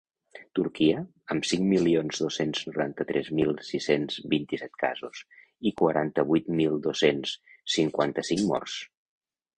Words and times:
Turquia, 0.59 1.01
amb 1.35 1.47
cinc 1.49 1.65
milions 1.73 2.21
dos-cents 2.23 2.63
noranta-tres 2.69 3.29
mil 3.41 3.53
sis-cents 3.67 4.17
vint-i-set 4.33 4.79
casos 4.85 5.21
i 5.71 5.75
quaranta-vuit 5.83 6.53
mil 6.63 6.83
dos-cents 6.89 7.35
cinquanta-cinc 7.77 8.47
morts. 8.55 8.81